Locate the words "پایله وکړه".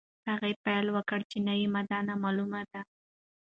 0.63-1.23